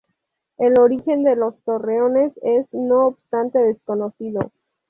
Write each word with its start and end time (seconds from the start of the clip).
El 0.57 0.79
origen 0.79 1.23
de 1.23 1.35
los 1.35 1.59
torreones 1.61 2.33
es, 2.41 2.65
no 2.73 3.05
obstante, 3.05 3.59
desconocido. 3.59 4.49